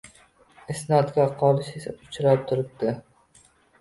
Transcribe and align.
Isnodga 0.75 1.27
qolish 1.43 1.69
esa 1.81 1.93
uchrab 2.07 2.49
turibdi 2.53 2.95